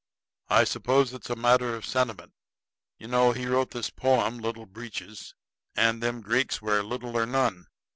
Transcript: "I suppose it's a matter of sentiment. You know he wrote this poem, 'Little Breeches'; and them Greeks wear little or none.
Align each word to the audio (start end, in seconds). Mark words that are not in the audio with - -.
"I 0.49 0.63
suppose 0.63 1.13
it's 1.13 1.29
a 1.29 1.35
matter 1.35 1.75
of 1.75 1.85
sentiment. 1.85 2.33
You 2.97 3.07
know 3.07 3.33
he 3.33 3.45
wrote 3.45 3.69
this 3.69 3.91
poem, 3.91 4.39
'Little 4.39 4.65
Breeches'; 4.65 5.35
and 5.75 6.01
them 6.01 6.21
Greeks 6.21 6.59
wear 6.59 6.81
little 6.81 7.15
or 7.15 7.27
none. 7.27 7.67